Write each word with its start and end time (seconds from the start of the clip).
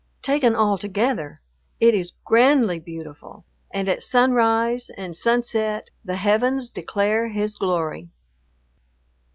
Taken 0.23 0.55
altogether, 0.55 1.41
it 1.79 1.93
is 1.93 2.13
grandly 2.25 2.79
beautiful, 2.79 3.45
and 3.69 3.87
at 3.87 4.01
sunrise 4.01 4.89
and 4.97 5.15
sunset 5.15 5.91
the 6.03 6.15
"heavens 6.15 6.71
declare 6.71 7.27
His 7.27 7.55
glory." 7.55 8.09